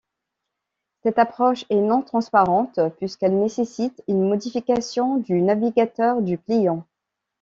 Cette 1.03 1.19
approche 1.19 1.65
est 1.69 1.75
non-transparente 1.79 2.79
puisqu'elle 2.97 3.37
nécessite 3.37 4.03
une 4.07 4.27
modification 4.27 5.17
du 5.17 5.43
navigateur 5.43 6.23
du 6.23 6.39
client. 6.39 6.87